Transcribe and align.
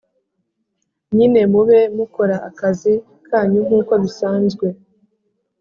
nyne 1.15 1.41
mube 1.51 1.79
mukora 1.97 2.35
akazi 2.49 2.93
kanyu 3.27 3.59
nkuko 3.65 3.93
bsanzwe 4.05 4.67